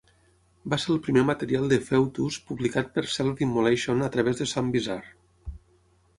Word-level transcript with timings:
Va 0.73 0.77
ser 0.83 0.87
el 0.95 1.01
primer 1.07 1.23
material 1.27 1.67
de 1.73 1.79
Foetus 1.89 2.39
publicat 2.47 2.91
per 2.97 3.05
Self 3.17 3.45
Immolation 3.49 4.03
a 4.09 4.11
través 4.17 4.43
de 4.43 4.49
Some 4.57 4.77
Bizzare. 4.79 5.55